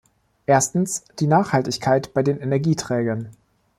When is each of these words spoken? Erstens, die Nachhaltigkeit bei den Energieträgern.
Erstens, 0.47 1.03
die 1.19 1.27
Nachhaltigkeit 1.27 2.11
bei 2.15 2.23
den 2.23 2.39
Energieträgern. 2.39 3.29